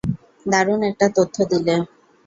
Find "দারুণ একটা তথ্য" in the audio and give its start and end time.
0.45-1.35